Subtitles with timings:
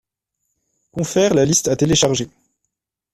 [0.91, 2.27] Confer la liste à télécharger.